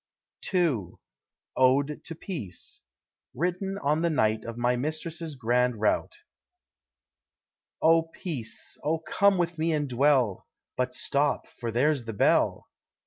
II. 0.51 0.93
ODE 1.55 2.01
TO 2.03 2.15
PEACE. 2.15 2.81
WRITTEN 3.35 3.77
ON 3.83 4.01
THE 4.01 4.09
NIGHT 4.09 4.45
OF 4.45 4.57
MY 4.57 4.75
MISTRESS'S 4.75 5.35
GRAND 5.35 5.79
ROUT. 5.79 6.17
Oh 7.83 8.09
Peace, 8.11 8.79
oh 8.83 8.97
come 8.97 9.37
with 9.37 9.59
me 9.59 9.73
and 9.73 9.87
dwell 9.87 10.47
But 10.75 10.95
stop, 10.95 11.45
for 11.59 11.69
there's 11.69 12.05
the 12.05 12.13
bell. 12.13 12.65